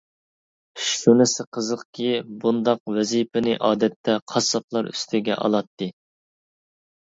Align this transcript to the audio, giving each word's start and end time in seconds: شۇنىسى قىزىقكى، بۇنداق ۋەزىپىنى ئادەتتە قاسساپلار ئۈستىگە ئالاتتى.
شۇنىسى 0.85 1.45
قىزىقكى، 1.57 2.07
بۇنداق 2.45 2.81
ۋەزىپىنى 2.97 3.55
ئادەتتە 3.69 4.17
قاسساپلار 4.33 4.93
ئۈستىگە 4.95 5.39
ئالاتتى. 5.47 5.93